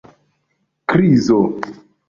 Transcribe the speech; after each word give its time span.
krizo 0.89 1.39